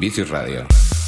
[0.00, 0.99] Vicious Radio.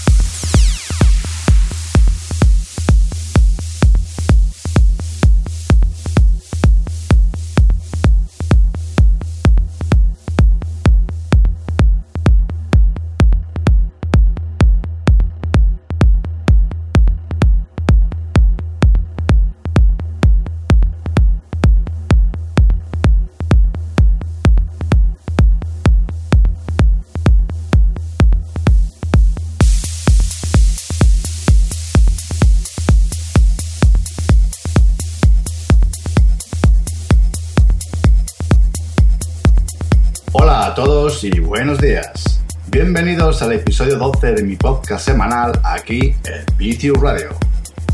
[41.72, 42.40] Buenos días.
[42.70, 47.30] Bienvenidos al episodio 12 de mi podcast semanal aquí en Vicius Radio.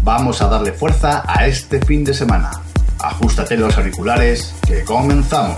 [0.03, 2.51] Vamos a darle fuerza a este fin de semana.
[2.99, 5.55] Ajustate los auriculares que comenzamos.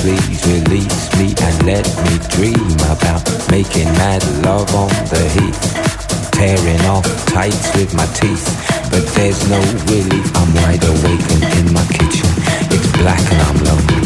[0.00, 6.30] Please release me and let me dream about making mad love on the heath.
[6.32, 8.46] Tearing off tights with my teeth,
[8.90, 9.58] but there's no
[9.90, 10.26] relief.
[10.36, 12.30] I'm wide awake and in my kitchen.
[12.70, 14.02] It's black and I'm lonely.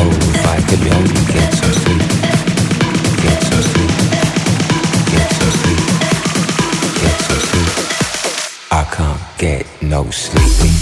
[0.00, 2.04] Oh, if I could only get some sleep,
[3.24, 3.94] get some sleep,
[5.12, 5.84] get some sleep,
[7.02, 7.72] get some sleep.
[8.70, 10.81] I can't get no sleep.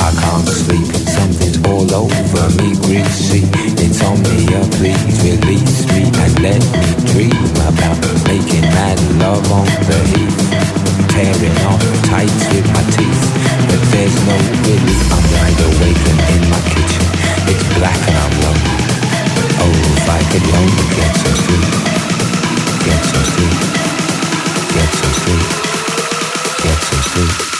[0.00, 3.44] I can't sleep, something's all over me, greasy.
[3.76, 10.40] Insomnia, please release me and let me dream about making mad love on the heath.
[11.12, 13.24] Tearing off tights with my teeth,
[13.68, 15.04] but there's no relief.
[15.12, 17.04] I'm wide awake in my kitchen.
[17.52, 18.80] It's black and I'm lonely.
[19.60, 21.68] Oh, if I could only get some sleep,
[22.88, 23.58] get some sleep,
[24.74, 25.46] get some sleep,
[26.64, 27.59] get some sleep.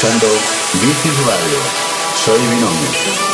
[0.00, 0.28] Escuchando
[0.80, 1.58] Bicis Radio.
[2.24, 3.29] Soy Binomio.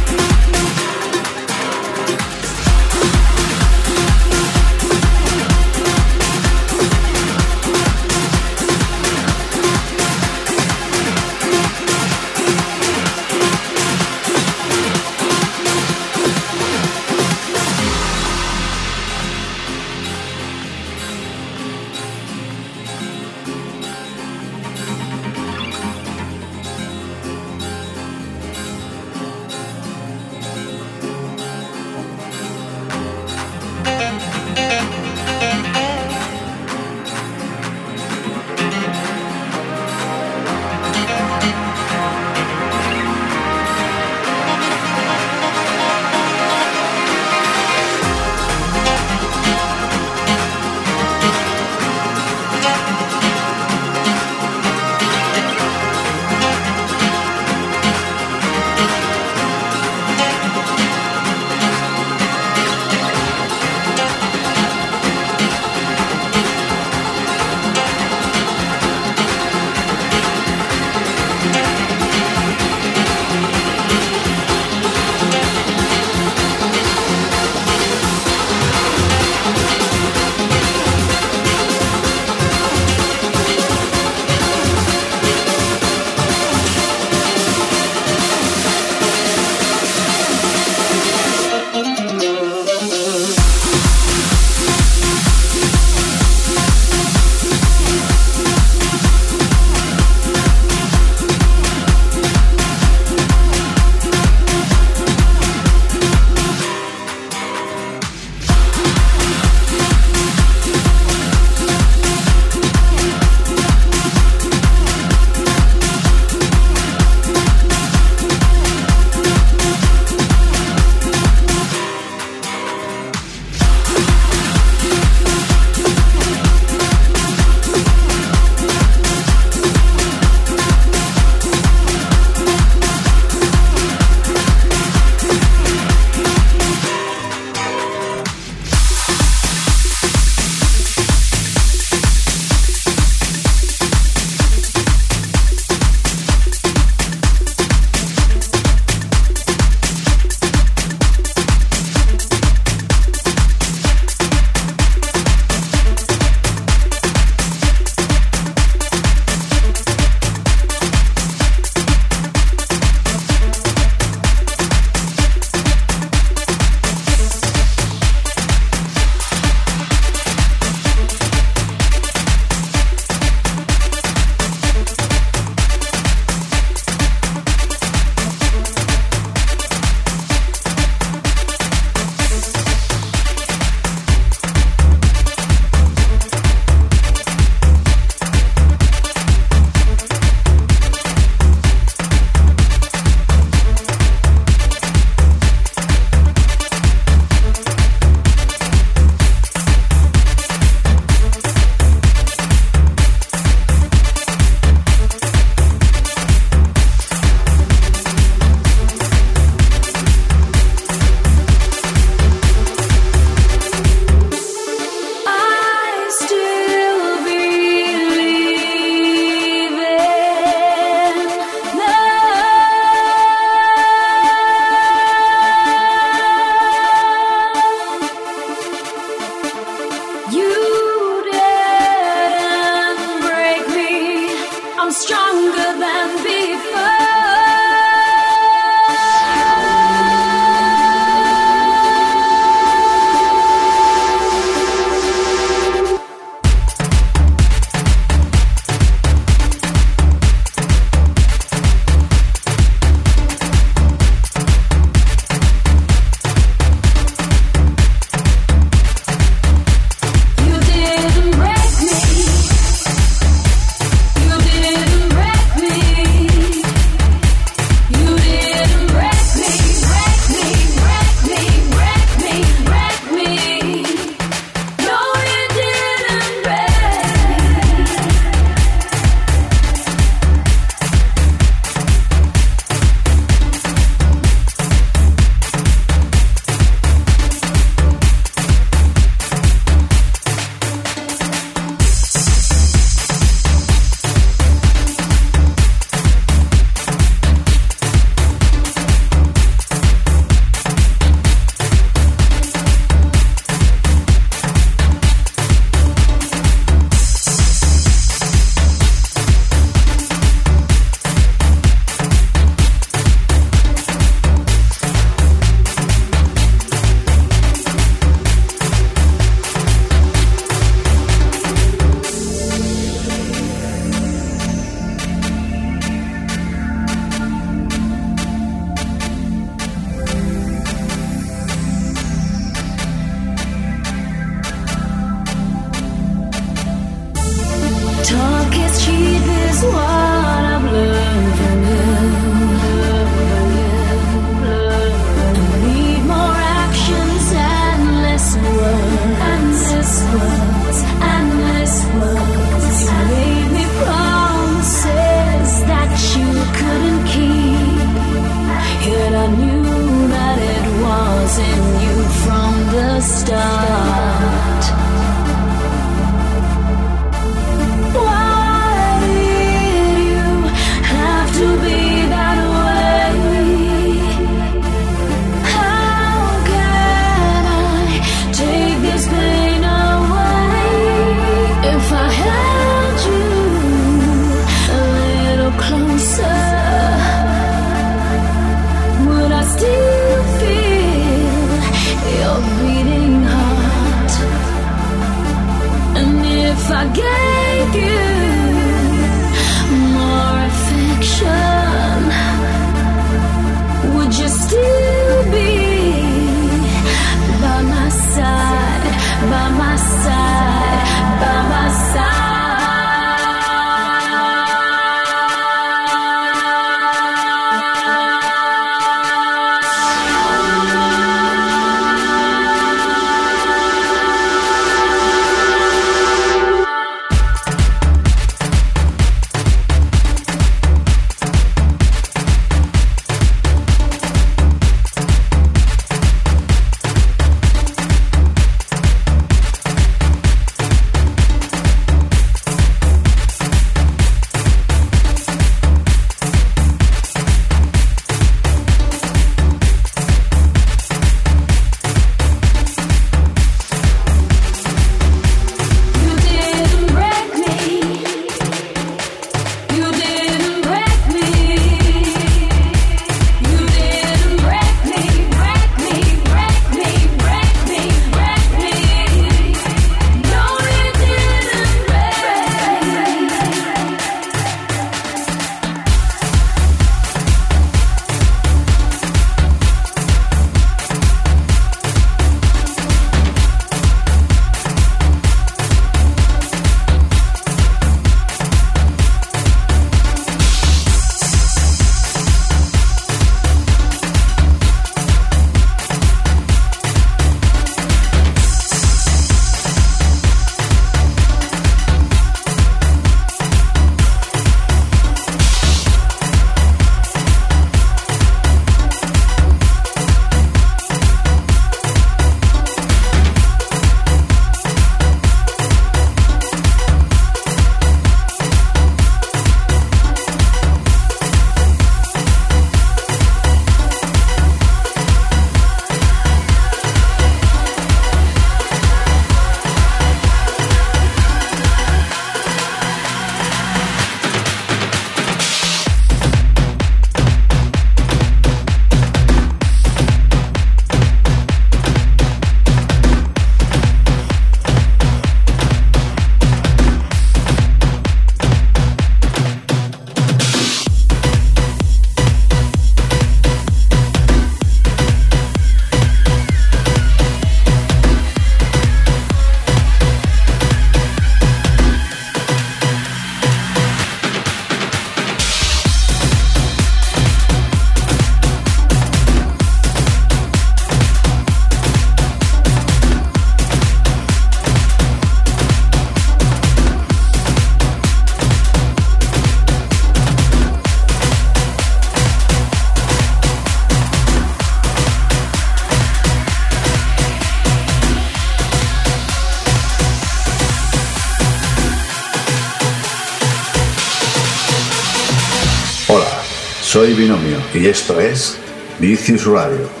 [596.91, 598.57] Soy Binomio y esto es
[598.99, 600.00] Vicious Radio.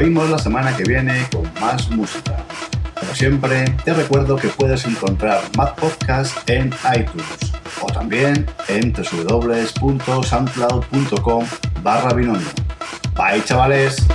[0.00, 2.38] Oímos la semana que viene con más música.
[2.98, 11.44] Como siempre, te recuerdo que puedes encontrar más podcasts en iTunes o también en www.soundcloud.com
[11.82, 12.48] barra binomio.
[13.14, 14.06] Bye chavales.